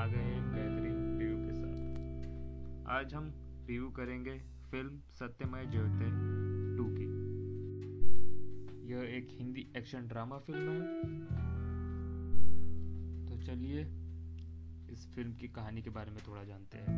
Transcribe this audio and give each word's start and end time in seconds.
आ 0.00 0.06
गए 0.06 0.36
एक 0.36 0.44
बेहतरीन 0.44 1.18
रिव्यू 1.18 1.38
के 1.38 1.52
साथ। 1.52 2.90
आज 2.90 3.14
हम 3.14 3.24
रिव्यू 3.68 3.88
करेंगे 3.90 4.38
फ़िल्म 4.70 5.00
सत्यमय 5.10 5.66
ज्योति 5.66 6.06
टू 6.76 6.84
की। 6.90 7.08
यह 8.92 9.16
एक 9.16 9.26
हिंदी 9.30 9.72
एक्शन 9.76 10.06
ड्रामा 10.08 10.38
फ़िल्म 10.38 10.70
है। 10.70 10.80
तो 13.26 13.42
चलिए 13.42 13.80
इस 14.92 15.06
फ़िल्म 15.14 15.32
की 15.32 15.48
कहानी 15.48 15.82
के 15.82 15.90
बारे 15.90 16.10
में 16.10 16.20
थोड़ा 16.28 16.44
जानते 16.44 16.78
हैं। 16.78 16.94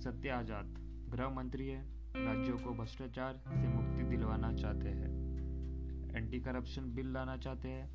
सत्य 0.00 0.28
आज़ाद, 0.28 0.74
गृह 1.08 1.28
मंत्री 1.28 1.66
है, 1.66 1.82
राज्यों 2.16 2.58
को 2.58 2.74
भ्रष्टाचार 2.74 3.40
से 3.46 3.68
मुक्ति 3.68 4.02
दिलवाना 4.02 4.52
चाहते 4.52 4.88
हैं। 4.88 6.16
एंटी 6.16 6.40
करप्शन 6.40 6.82
बिल 6.82 7.12
लाना 7.12 7.36
चाहते 7.36 7.68
हैं, 7.68 7.90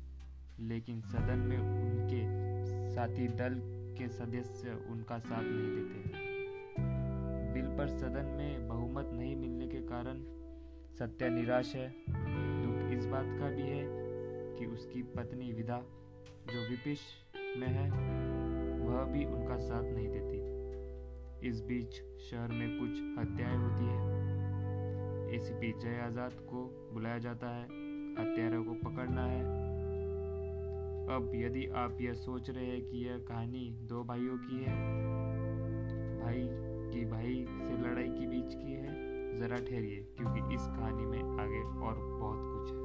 लेकिन 0.58 1.00
सदन 1.00 1.38
में 1.38 1.58
उनके 1.58 2.43
साथी 2.94 3.28
दल 3.28 3.60
के 3.98 4.08
सदस्य 4.08 4.86
उनका 4.90 5.18
साथ 5.18 5.42
नहीं 5.42 5.74
देते 5.74 6.24
बिल 7.52 7.76
पर 7.78 7.88
सदन 7.88 8.26
में 8.26 8.68
बहुमत 8.68 9.10
नहीं 9.12 9.36
मिलने 9.36 9.68
के 9.68 9.78
कारण 9.78 10.22
सत्या 10.94 11.28
निराश 11.28 11.74
है। 11.76 11.94
दुख 12.08 12.98
इस 12.98 13.06
बात 13.06 13.26
का 13.26 13.50
भी 13.50 13.62
है 13.62 13.84
कि 14.58 14.66
उसकी 14.66 15.02
पत्नी 15.02 15.52
विदा, 15.52 15.78
जो 16.52 16.70
विपिश 16.70 17.00
में 17.56 17.68
है, 17.68 17.90
वह 18.86 19.04
भी 19.04 19.24
उनका 19.24 19.56
साथ 19.56 19.82
नहीं 19.82 20.08
देती। 20.08 21.48
इस 21.48 21.60
बीच 21.60 21.92
शहर 22.30 22.48
में 22.48 22.78
कुछ 22.80 22.90
हत्याएँ 23.18 23.56
होती 23.56 23.84
है। 23.84 24.24
एसीपी 25.36 25.72
जय 25.80 26.00
आज़ाद 26.00 26.32
को 26.32 26.90
बुलाया 26.92 27.18
जाता 27.18 27.48
है। 27.48 27.64
हत्यारों 28.14 28.64
को 28.64 28.74
पकड़ना 28.74 29.26
है। 29.26 29.73
अब 31.08 31.32
यदि 31.34 31.66
आप 31.66 31.98
यह 32.00 32.12
सोच 32.12 32.50
रहे 32.50 32.66
हैं 32.66 32.82
कि 32.86 33.06
यह 33.06 33.18
कहानी 33.18 33.70
दो 33.82 34.04
भाइयों 34.04 34.38
की 34.38 34.64
है, 34.64 34.76
भाई 36.20 36.48
की 36.92 37.04
भाई 37.04 37.46
से 37.48 37.82
लड़ाई 37.82 38.08
के 38.08 38.26
बीच 38.26 38.54
की 38.54 38.72
है, 38.72 38.94
जरा 39.38 39.56
ठहरिए, 39.56 39.96
क्योंकि 40.16 40.54
इस 40.54 40.62
कहानी 40.62 41.06
में 41.06 41.22
आगे 41.40 41.62
और 41.86 41.94
बहुत 42.20 42.38
कुछ 42.52 42.72
है। 42.72 42.84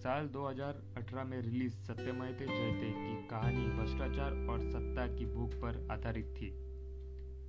साल 0.00 0.26
2018 0.26 1.24
में 1.24 1.42
रिलीज़ 1.42 1.72
सत्यमयते 1.72 2.46
जयते 2.46 2.90
की 2.90 3.26
कहानी 3.28 3.66
भ्रष्टाचार 3.66 4.46
और 4.50 4.60
सत्ता 4.60 5.06
की 5.06 5.26
भूख 5.26 5.50
पर 5.50 5.88
आधारित 5.90 6.26
थी। 6.26 6.48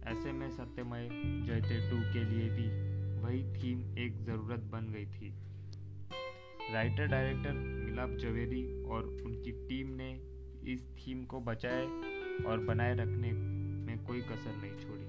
ऐसे 0.03 0.31
में 0.31 0.49
सत्यमय 0.51 1.09
जयते 1.45 1.89
टू 1.89 1.97
के 2.13 2.23
लिए 2.23 2.49
भी 2.49 3.04
वही 3.25 3.43
थीम 3.53 3.79
एक 3.97 4.17
ज़रूरत 4.25 4.63
बन 4.71 4.91
गई 4.93 5.05
थी। 5.05 5.29
राइटर 6.73 7.07
डायरेक्टर 7.07 7.53
मिलाप 7.53 8.09
जवेरी 8.19 8.63
और 8.83 9.03
उनकी 9.25 9.51
टीम 9.67 9.89
ने 9.91 10.09
इस 10.73 10.83
थीम 10.97 11.23
को 11.23 11.39
बचाए 11.39 11.85
और 12.45 12.63
बनाए 12.65 12.95
रखने 12.95 13.31
में 13.31 14.03
कोई 14.05 14.21
कसर 14.21 14.55
नहीं 14.55 14.75
छोड़ी। 14.75 15.03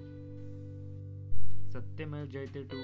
सत्यमेव 1.72 2.26
जयते 2.26 2.62
टू 2.64 2.78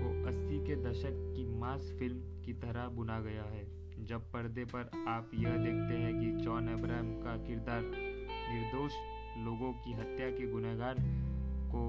को 0.00 0.12
80 0.28 0.66
के 0.66 0.76
दशक 0.82 1.20
की 1.36 1.44
मास 1.58 1.92
फ़िल्म 1.98 2.42
की 2.42 2.52
तरह 2.52 2.88
बुना 2.88 3.20
गया 3.20 3.44
है, 3.44 3.64
जब 4.06 4.30
पर्दे 4.32 4.64
पर 4.64 4.90
आप 5.08 5.30
यह 5.34 5.56
देखते 5.56 5.98
हैं 5.98 6.18
कि 6.20 6.44
जॉन 6.44 6.68
अब्राहम 6.68 7.12
का 7.20 7.36
किरदार 7.36 7.82
निर्दोष 7.82 8.92
लोगों 9.44 9.72
की 9.72 9.92
हत्या 9.92 10.30
के 10.30 10.50
गुनहगार 10.52 10.96
को 11.74 11.82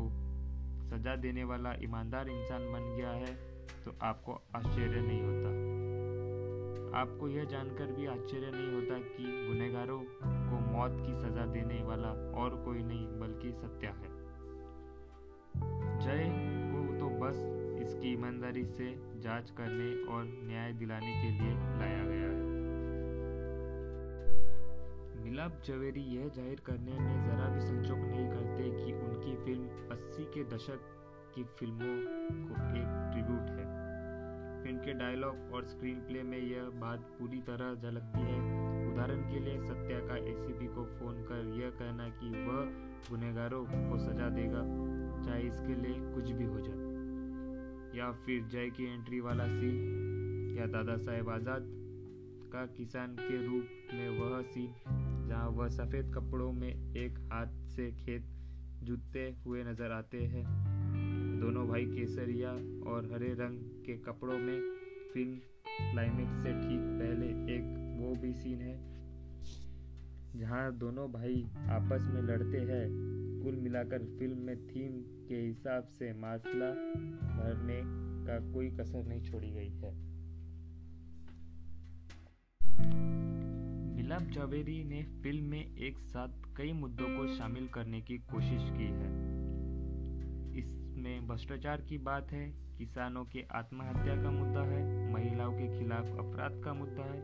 सजा 0.92 1.16
देने 1.16 1.44
वाला 1.44 1.74
ईमानदार 1.84 2.30
इंसान 2.30 2.72
बन 2.72 2.96
गया 2.96 3.12
है 3.12 3.34
तो 3.86 3.96
आपको 4.04 4.34
आश्चर्य 4.56 5.02
नहीं 5.02 5.22
होता। 5.22 5.50
आपको 6.92 7.28
यह 7.30 7.44
जानकर 7.46 7.92
भी 7.92 8.06
आश्चर्य 8.06 8.50
नहीं 8.52 8.72
होता 8.74 8.98
कि 9.08 9.24
गुनहगारों 9.48 10.00
को 10.50 10.60
मौत 10.72 10.98
की 10.98 11.14
सजा 11.16 11.46
देने 11.46 11.82
वाला 11.84 12.10
और 12.42 12.56
कोई 12.66 12.82
नहीं, 12.84 13.06
बल्कि 13.20 13.52
सत्या 13.54 13.92
है। 13.92 14.10
जय 16.00 16.24
को 16.74 16.80
तो 17.00 17.10
बस 17.20 17.38
इसकी 17.82 18.08
ईमानदारी 18.14 18.66
से 18.68 18.88
जाँच 19.22 19.50
करने 19.50 19.90
और 20.14 20.24
न्याय 20.44 20.74
दिलाने 20.74 21.14
के 21.22 21.30
लिए 21.30 21.54
लाया 21.80 22.04
गया 22.04 22.30
है। 22.30 22.40
मिलाप 25.24 25.54
जवेरी 25.66 26.04
यह 26.16 26.28
ज़ाहिर 26.30 26.60
करने 26.66 27.00
में 27.00 27.16
ज़रा 27.26 27.48
भी 27.48 27.62
संचोक 27.62 27.98
नहीं 27.98 28.28
करते 28.30 28.64
कि 28.76 28.94
उनकी 28.94 29.11
80 30.22 30.34
के 30.34 30.44
दशक 30.44 30.80
की 31.36 31.44
फ़िल्मों 31.44 31.96
को 32.48 32.54
एक 32.54 33.12
ट्रिब्यूट 33.12 33.50
है। 33.50 33.66
फ़िल्म 34.64 34.78
के 34.78 34.94
डायलॉग 34.94 35.54
और 35.54 35.66
स्क्रीन 35.66 35.96
प्ले 35.96 36.24
में 36.24 36.38
यह 36.38 36.64
बात 36.64 37.00
पूरी 37.00 37.38
तरह 37.38 37.76
झलकती 37.76 38.20
है। 38.20 38.40
उदाहरण 38.94 39.22
के 39.22 39.40
लिए, 39.40 39.60
सत्या 39.62 40.00
का 40.00 40.18
एसीपी 40.18 40.68
को 40.68 40.84
फ़ोन 40.86 41.24
कर 41.24 41.62
यह 41.62 41.70
कहना 41.70 42.10
कि 42.10 42.30
वह 42.30 42.66
गुनहगारों 43.10 43.66
को 43.66 43.98
सजा 43.98 44.30
देगा, 44.30 44.62
चाहे 45.26 45.42
इसके 45.42 45.76
लिए 45.76 46.14
कुछ 46.14 46.32
भी 46.32 46.44
हो 46.44 46.60
जाए। 46.60 46.92
या 47.98 48.12
फिर 48.12 48.44
जय 48.44 48.70
की 48.70 48.94
एंट्री 48.94 49.20
वाला 49.20 49.46
सीन 49.46 50.56
या 50.60 50.66
दादा 50.66 50.98
साहेब 50.98 51.30
आज़ाद 51.30 51.62
का 52.54 52.66
किसान 52.66 53.16
के 53.16 53.48
रूप 53.48 53.94
में 53.94 54.20
वह 54.20 54.42
सीन 54.42 54.74
जहाँ 55.30 55.50
वह 55.50 55.68
सफ़ेद 55.68 56.14
कपड़ों 56.16 56.52
में 56.52 56.96
एक 56.96 57.20
हाथ 57.34 57.48
से 57.48 57.92
खेत 57.92 58.31
जूते 58.84 59.24
हुए 59.46 59.64
नज़र 59.64 59.92
आते 59.92 60.18
हैं। 60.26 60.44
दोनों 61.42 61.68
भाई 61.68 61.86
केसरिया 61.88 62.52
और 62.92 63.10
हरे 63.14 63.34
रंग 63.36 63.60
के 63.86 63.98
कपड़ों 64.04 64.38
में 64.40 64.60
फ़िल्म 65.14 65.36
क्लाइमेक्स 65.92 66.44
से 66.44 66.52
ठीक 66.54 66.82
पहले 67.00 67.28
एक 67.56 67.64
वो 68.00 68.16
भी 68.16 68.34
सीन 68.34 68.62
है, 68.62 68.76
जहाँ 70.36 70.72
दोनों 70.78 71.12
भाई 71.12 71.42
आपस 71.72 72.08
में 72.14 72.22
लड़ते 72.24 72.60
हैं। 72.70 72.86
कुल 73.44 73.56
मिलाकर 73.56 74.06
फ़िल्म 74.20 74.38
में 74.38 74.68
थीम 74.68 75.02
के 75.28 75.36
हिसाब 75.38 75.88
से 75.90 76.12
मासला 76.14 76.70
भरने 77.34 77.82
का 78.26 78.40
कोई 78.54 78.70
कसर 78.72 79.06
नहीं 79.06 79.22
छोड़ी 79.22 79.52
गई 79.52 79.70
है। 79.78 79.94
मिलाप 84.02 84.22
जावेरी 84.22 84.84
ने 84.84 85.04
फ़िल्म 85.04 85.46
में 85.46 85.78
एक 85.78 86.00
साथ 86.00 86.28
कई 86.58 86.72
मुद्दों 86.72 87.06
को 87.06 87.28
शामिल 87.28 87.68
करने 87.68 88.02
की 88.02 88.18
कोशिश 88.18 88.62
की 88.62 88.84
है। 88.84 89.10
इसमें 90.58 91.28
भ्रष्टाचार 91.28 91.82
की 91.82 91.98
बात 91.98 92.32
है, 92.32 92.50
किसानों 92.78 93.26
के 93.26 93.46
आत्महत्या 93.52 94.24
का 94.24 94.32
मुद्दा 94.32 94.62
है, 94.62 95.14
महिलाओं 95.14 95.54
के 95.54 95.80
खिलाफ 95.80 96.06
अपराध 96.06 96.62
का 96.64 96.74
मुद्दा 96.74 97.04
है, 97.04 97.24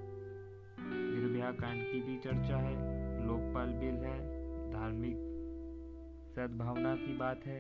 निर्भया 1.16 1.52
कांड 1.52 1.84
की 1.84 2.02
भी 2.02 2.18
चर्चा 2.18 2.58
है, 2.58 2.76
लोकपाल 3.28 3.68
बिल 3.70 3.96
है, 3.96 4.20
धार्मिक 4.72 5.18
सद्भावना 6.36 6.96
की 6.96 7.18
बात 7.18 7.42
है। 7.46 7.60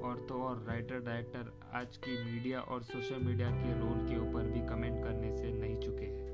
और 0.00 0.26
तो 0.28 0.42
और 0.42 0.64
राइटर 0.68 1.00
डायरेक्टर 1.00 1.60
आज 1.72 1.96
की 1.96 2.32
मीडिया 2.32 2.60
और 2.60 2.82
सोशल 2.82 3.18
मीडिया 3.18 3.50
के 3.50 3.80
रोल 3.80 4.08
के 4.08 4.30
ऊपर 4.30 4.42
भी 4.42 4.60
कमेंट 4.60 5.04
करने 5.04 5.36
से 5.36 5.52
नहीं 5.52 5.76
चुके 5.76 6.04
हैं। 6.04 6.27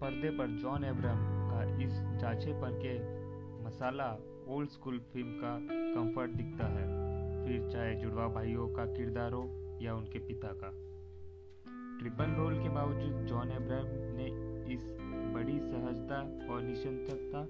पर्दे 0.00 0.30
पर 0.30 0.46
जॉन 0.46 0.84
एब्राम 0.84 1.20
का 1.50 1.62
इस 1.84 1.92
जाचे 2.20 2.52
पर 2.52 2.72
के 2.84 2.94
मसाला 3.64 4.08
ओल्ड 4.48 4.70
स्कूल 4.70 4.98
फ़िल्म 5.12 5.28
का 5.28 5.58
कंफर्ट 5.70 6.30
दिखता 6.30 6.66
है। 6.66 6.84
फिर 7.44 7.70
चाहे 7.72 7.94
जुड़वा 7.94 8.26
भाइयों 8.28 8.68
का 8.68 8.84
किरदार 8.86 9.32
हो 9.32 9.44
या 9.82 9.94
उनके 9.94 10.18
पिता 10.18 10.48
का। 10.48 10.70
ट्रिपल 11.98 12.34
रोल 12.34 12.62
के 12.62 12.68
बावजूद 12.68 13.26
जॉन 13.26 13.52
एब्राहम 13.52 13.88
ने 14.18 14.26
इस 14.74 14.86
बड़ी 15.34 15.58
सहजता 15.60 16.20
और 16.54 16.62
निशंतता 16.62 17.46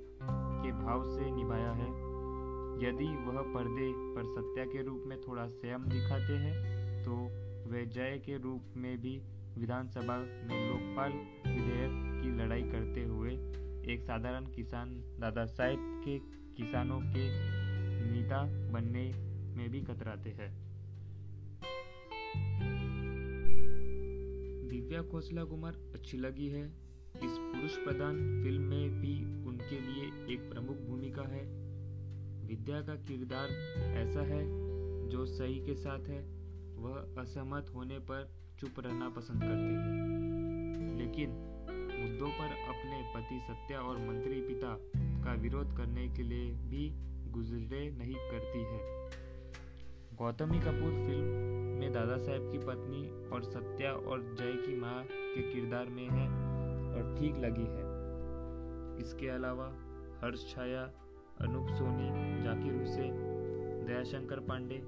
के 0.63 0.73
भाव 0.73 1.05
से 1.05 1.31
निभाया 1.31 1.71
है। 1.73 1.91
यदि 2.87 3.07
वह 3.27 3.43
पर्दे 3.55 3.93
पर 4.15 4.25
सत्या 4.25 4.65
के 4.65 4.83
रूप 4.83 5.05
में 5.07 5.21
थोड़ा 5.21 5.47
संयम 5.47 5.85
दिखाते 5.85 6.33
हैं 6.33 6.57
तो 7.05 7.13
वे 7.71 7.87
जय 7.87 8.19
के 8.27 8.39
रूप 8.39 8.75
में 8.77 8.99
भी 8.99 9.21
विधानसभा 9.59 10.17
में 10.19 10.69
लोकपाल 10.69 11.13
विधेयक 11.53 12.06
की 12.27 12.33
लड़ाई 12.33 12.63
करते 12.63 13.05
हुए 13.05 13.31
एक 13.93 14.03
साधारण 14.03 14.45
किसान, 14.45 15.17
दादा 15.21 15.45
साहेब 15.45 15.79
के 15.81 16.19
किसानों 16.55 17.01
के 17.01 17.29
नेता 18.13 18.71
बनने 18.71 19.13
में 19.57 19.71
भी 19.71 19.81
कतराते 19.81 20.31
हैं। 20.31 20.67
दिव्या 24.69 25.03
खोसला 25.03 25.45
कुमार, 25.45 25.75
अच्छी 25.95 26.17
लगी 26.17 26.49
है। 26.49 26.69
इस 27.17 27.39
पुरुष 27.39 27.77
प्रधान 27.77 28.43
फ़िल्म 28.43 28.63
में 28.63 29.01
भी 29.01 29.25
उनके 29.47 29.81
लिए 29.81 30.35
एक 30.35 30.51
प्रमुख 30.53 30.77
भूमिका 30.77 31.23
है। 31.23 31.45
विद्या 32.47 32.81
का 32.81 32.95
किरदार 32.95 33.49
ऐसा 33.79 34.21
है, 34.21 34.45
जो 35.09 35.27
सही 35.27 35.67
के 35.67 35.75
साथ 35.75 36.05
है। 36.09 36.23
वह 36.77 37.23
असहमत 37.23 37.67
होने 37.75 37.99
पर 37.99 38.31
चुप 38.59 38.81
रहना 38.81 39.09
पसंद 39.09 39.41
करती 39.43 39.75
है। 39.75 40.17
लेकिन 40.99 41.56
मुद्दों 41.99 42.29
पर 42.29 42.53
अपने 42.69 43.03
पति 43.15 43.41
सत्या 43.49 43.79
और 43.81 43.99
मंत्री 43.99 44.41
पिता 44.41 44.77
का 45.25 45.35
विरोध 45.35 45.77
करने 45.77 46.09
के 46.09 46.23
लिए 46.23 46.51
भी 46.71 46.89
गुजरे 47.31 47.91
नहीं 47.91 48.15
करती 48.15 48.59
है। 48.59 48.81
गौतमी 50.15 50.59
कपूर 50.59 50.93
फ़िल्म 51.07 51.55
में 51.81 51.93
दादा 51.93 52.17
साहेब 52.17 52.53
की 52.53 52.59
पत्नी 52.59 53.31
और 53.31 53.43
सत्या 53.43 53.93
और 53.93 54.23
जय 54.39 54.53
की 54.67 54.77
माँ 54.81 55.03
के 55.11 55.43
किरदार 55.53 55.87
में 55.87 56.09
है 56.09 56.29
और 56.97 57.17
ठीक 57.19 57.37
लगी 57.37 57.67
है। 57.67 57.85
इसके 59.01 59.29
अलावा 59.29 59.67
हर्ष 60.23 60.55
छाया, 60.55 60.83
अनूप 61.41 61.69
सोनी, 61.69 62.09
जाकिर 62.43 62.73
हुसैन, 62.75 63.15
दयाशंकर 63.87 64.41
पांडे 64.41 64.79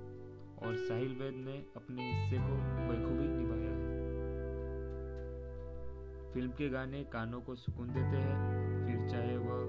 और 0.67 0.77
साहिल 0.77 1.13
वैद 1.15 1.35
ने 1.47 1.57
अपने 1.77 2.13
हिस्से 2.13 2.37
को 2.37 2.55
बखूबी 2.89 3.29
निभाया। 3.29 3.68
फ़िल्म 6.35 6.51
के 6.51 6.69
गाने 6.69 7.03
कानों 7.05 7.41
को 7.41 7.55
सुकून 7.57 7.89
देते 7.89 8.17
हैं। 8.17 8.37
फिर 8.87 9.09
चाहे 9.11 9.37
वह 9.37 9.61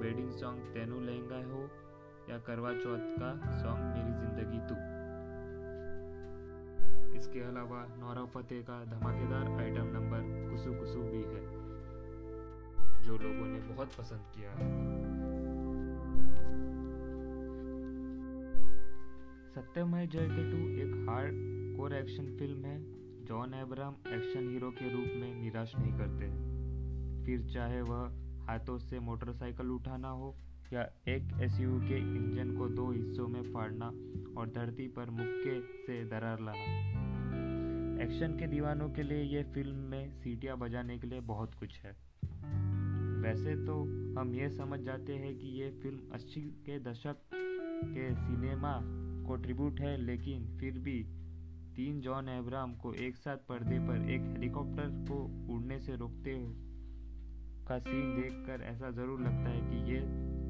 वेडिंग 0.00 0.30
सॉन्ग 0.32 0.58
तेनू 0.74 1.00
लहंगा 1.00 1.36
हो 1.52 1.62
या 2.30 2.38
करवा 2.38 2.72
चौथ 2.74 3.04
का 3.18 3.30
सॉन्ग 3.58 3.84
मेरी 3.86 4.12
ज़िंदगी 4.18 4.60
तू। 4.68 4.74
इसके 7.18 7.40
अलावा 7.40 7.86
नौरा 7.98 8.24
फतेह 8.34 8.60
का 8.62 8.84
धमाकेदार 8.84 9.48
आइटम 9.60 9.86
नंबर 9.94 10.20
कुसु 10.50 10.74
कुसु 10.74 11.00
भी 11.02 11.22
है, 11.24 11.44
जो 13.02 13.12
लोगों 13.18 13.46
ने 13.46 13.60
बहुत 13.72 13.88
पसंद 13.98 14.22
किया 14.34 14.50
है। 14.50 14.66
सत्यमय 19.54 20.06
जयते 20.06 20.50
टू 20.50 20.58
एक 20.82 21.08
हार्ड 21.08 21.34
कोर 21.76 21.94
एक्शन 21.94 22.26
फ़िल्म 22.38 22.64
है। 22.64 22.97
जॉन 23.28 23.54
एब्राम 23.54 23.94
एक्शन 24.08 24.48
हीरो 24.50 24.70
के 24.70 24.92
रूप 24.92 25.08
में 25.16 25.34
निराश 25.34 25.72
नहीं 25.78 25.92
करते। 25.92 26.26
फिर 27.26 27.42
चाहे 27.54 27.80
वह 27.80 28.46
हाथों 28.46 28.78
से 28.78 29.00
मोटरसाइकिल 29.00 29.66
उठाना 29.66 30.08
हो 30.08 30.34
या 30.72 30.82
एक 31.08 31.40
एसयू 31.42 31.80
के 31.80 31.98
इंजन 31.98 32.56
को 32.56 32.68
दो 32.68 32.90
हिस्सों 32.92 33.28
में 33.28 33.42
फाड़ना 33.52 33.86
और 34.40 34.48
धरती 34.48 34.88
पर 34.88 35.10
मुक्के 35.10 35.60
से 35.60 36.04
दरार 36.04 36.40
लाना। 36.40 38.04
एक्शन 38.04 38.38
के 38.38 38.46
दीवानों 38.46 38.88
के 38.88 39.02
लिए 39.02 39.22
यह 39.22 39.42
फ़िल्म 39.42 39.76
में 39.76 40.10
सीटियाँ 40.12 40.56
बजाने 40.58 40.98
के 40.98 41.06
लिए 41.06 41.20
बहुत 41.20 41.54
कुछ 41.54 41.78
है। 41.80 41.92
वैसे 43.22 43.56
तो 43.66 43.74
हम 44.20 44.34
ये 44.34 44.48
समझ 44.48 44.80
जाते 44.80 45.12
हैं 45.12 45.38
कि 45.38 45.48
ये 45.62 45.70
फ़िल्म 45.82 46.00
अस्सी 46.12 46.40
के 46.40 46.78
दशक 46.80 47.16
के 47.84 48.14
सिनेमा 48.14 48.80
को 49.28 49.36
ट्रिब्यूट 49.36 49.80
है, 49.80 49.96
लेकिन 49.96 50.56
फिर 50.60 50.78
भी 50.78 51.17
तीन 51.78 52.00
जॉन 52.00 52.28
एब्राम 52.28 52.72
को 52.74 52.92
एक 52.94 53.16
साथ 53.16 53.36
पर्दे 53.48 53.78
पर 53.78 54.08
एक 54.10 54.22
हेलीकॉप्टर 54.22 54.88
को 55.08 55.18
उड़ने 55.54 55.78
से 55.78 55.96
रोकते 55.96 56.32
का 57.68 57.78
सीन 57.78 58.14
देखकर 58.16 58.62
ऐसा 58.62 58.90
ज़रूर 58.90 59.20
लगता 59.20 59.50
है 59.50 59.60
कि 59.60 59.92
ये 59.92 60.00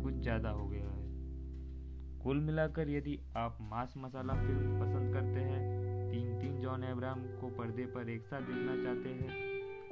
कुछ 0.02 0.14
ज़्यादा 0.14 0.50
हो 0.50 0.66
गया 0.68 0.86
है। 0.86 2.22
कुल 2.22 2.40
मिलाकर 2.40 2.90
यदि 2.90 3.18
आप 3.36 3.58
मास 3.62 3.94
मसाला 3.98 4.34
फ़िल्म 4.36 4.80
पसंद 4.80 5.12
करते 5.14 5.40
हैं, 5.40 5.60
तीन 6.10 6.38
तीन 6.40 6.60
जॉन 6.60 6.84
एब्राम 6.84 7.20
को 7.40 7.48
पर्दे 7.58 7.86
पर 7.86 8.10
एक 8.10 8.24
साथ 8.24 8.40
देखना 8.42 8.82
चाहते 8.84 9.08
हैं, 9.10 9.30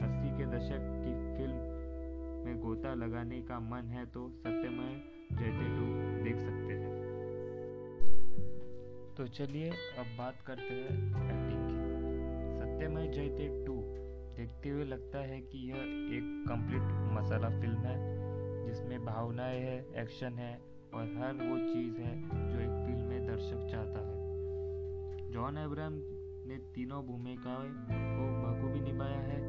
अस्सी 0.00 0.36
के 0.38 0.46
दशक 0.56 0.90
की 0.96 1.14
फ़िल्म 1.36 2.44
में 2.46 2.60
गोता 2.60 2.94
लगाने 2.94 3.42
का 3.42 3.60
मन 3.60 3.90
है 3.90 4.06
तो 4.06 4.28
सत्यमय 4.38 5.00
जयते 5.32 6.24
देख 6.24 6.36
सकते 6.38 6.72
हैं। 6.74 6.95
तो 9.16 9.26
चलिए 9.26 9.70
अब 9.70 10.06
बात 10.18 10.34
करते 10.46 10.74
हैं 10.74 10.90
एक्टिंग 11.24 11.66
की। 11.68 11.76
सत्यमय 12.58 13.08
जयते 13.08 13.64
टू 13.66 13.74
देखते 14.36 14.68
हुए 14.68 14.84
लगता 14.84 15.18
है 15.18 15.40
कि 15.40 15.70
यह 15.70 15.76
एक 16.16 16.44
कंप्लीट 16.48 16.82
मसाला 17.12 17.48
फ़िल्म 17.48 17.78
है, 17.78 17.96
जिसमें 18.66 19.04
भावनाएँ 19.04 19.60
है 19.60 20.02
एक्शन 20.02 20.32
है 20.32 20.60
और 20.94 21.02
हर 21.02 21.32
वो 21.32 21.58
चीज़ 21.58 22.00
है 22.00 22.22
जो 22.50 22.60
एक 22.60 22.86
फ़िल्म 22.86 23.08
में 23.08 23.26
दर्शक 23.26 23.68
चाहता 23.70 23.98
है। 23.98 24.16
जॉन 25.32 25.58
एब्राम 25.58 25.92
ने 26.48 26.56
तीनों 26.74 27.02
भूमिकाएँ 27.02 27.70
को 27.90 28.26
बखूबी 28.42 28.80
निभाया 28.80 29.20
है। 29.20 29.40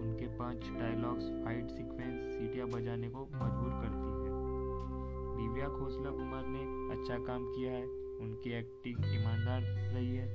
उनके 0.00 0.26
पाँच 0.26 0.56
डायलॉग्स 0.56 1.24
फाइट 1.44 1.70
सीक्वेंस 1.70 2.34
सीटियाँ 2.34 2.68
बजाने 2.68 3.08
को 3.08 3.24
मजबूर 3.24 3.70
करती 3.70 4.08
है। 4.08 4.36
दिव्या 5.38 5.68
खोसला 5.68 6.10
कुमार 6.10 6.44
ने 6.46 6.92
अच्छा 6.96 7.18
काम 7.24 7.44
किया 7.44 7.72
है। 7.72 8.07
उनकी 8.20 8.50
एक्टिंग 8.50 8.98
ईमानदार 9.14 9.62
रही 9.94 10.16
है। 10.16 10.28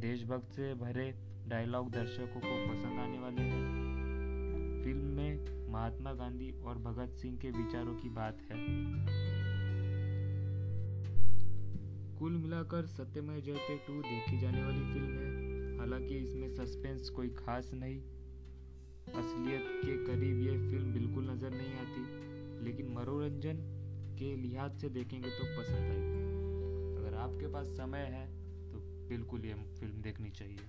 देशभक्त 0.00 0.52
से 0.52 0.74
भरे 0.74 1.14
डायलॉग 1.46 1.90
दर्शकों 1.90 2.40
को 2.40 2.72
पसंद 2.72 2.98
आने 2.98 3.18
वाले 3.18 3.42
हैं। 3.42 3.88
फ़िल्म 4.84 5.04
में 5.04 5.68
महात्मा 5.70 6.12
गांधी 6.12 6.50
और 6.50 6.78
भगत 6.78 7.14
सिंह 7.14 7.36
के 7.36 7.50
विचारों 7.50 7.94
की 7.94 8.08
बात 8.08 8.38
है। 8.42 8.56
कुल 12.18 12.32
मिलाकर 12.32 12.86
सत्यमय 12.86 13.40
जयते 13.40 13.76
टू 13.76 14.02
देखी 14.02 14.40
जाने 14.40 14.62
वाली 14.62 14.92
फ़िल्म 14.92 15.18
है। 15.18 15.78
हालाँकि 15.78 16.18
इसमें 16.18 16.48
सस्पेंस 16.50 17.10
कोई 17.10 17.28
खास 17.28 17.70
नहीं। 17.74 18.00
असलियत 19.08 19.62
के 19.84 20.06
करीब 20.06 20.40
ये 20.40 20.70
फ़िल्म 20.70 20.92
बिल्कुल 20.92 21.30
नज़र 21.30 21.50
नहीं 21.50 21.74
आती। 21.74 22.64
लेकिन 22.64 22.92
मनोरंजन 22.92 23.56
के 24.18 24.36
लिहाज 24.36 24.80
से 24.80 24.88
देखेंगे 24.88 25.28
तो 25.28 25.44
पसंद 25.44 25.76
आएगी। 25.76 26.27
आपके 27.28 27.46
पास 27.46 27.66
समय 27.76 28.04
है 28.12 28.26
तो 28.70 28.78
बिल्कुल 29.08 29.44
ये 29.44 29.54
फ़िल्म 29.80 30.02
देखनी 30.02 30.30
चाहिए। 30.30 30.66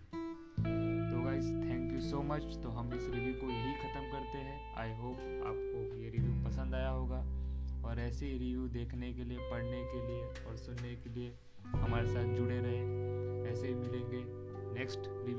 तो 1.10 1.22
guys 1.24 1.46
thank 1.46 1.92
you 1.94 2.00
so 2.02 2.22
much 2.24 2.44
तो 2.64 2.70
हम 2.70 2.94
इस 2.94 3.10
रिव्यू 3.10 3.34
को 3.34 3.50
यही 3.50 3.74
ख़त्म 3.76 4.02
करते 4.12 4.38
हैं। 4.38 4.58
आई 4.78 4.96
होप 4.96 5.20
आपको 5.48 6.02
ये 6.02 6.10
रिव्यू 6.10 6.34
पसंद 6.46 6.76
आया 6.76 6.90
होगा। 6.90 7.20
और 7.86 8.00
ऐसे 8.00 8.26
ही 8.26 8.38
रिव्यू 8.38 8.68
देखने 8.68 9.14
के 9.14 9.24
लिए, 9.24 9.38
पढ़ने 9.52 9.84
के 9.92 10.00
लिए 10.08 10.24
और 10.48 10.58
सुनने 10.58 10.96
के 10.96 11.10
लिए 11.10 11.34
हमारे 11.76 12.08
साथ 12.08 12.36
जुड़े 12.36 12.58
रहें। 12.60 13.46
ऐसे 13.52 13.68
ही 13.68 13.74
मिलेंगे 13.76 14.24
नेक्स्ट 14.80 15.00
रिव्यू 15.00 15.39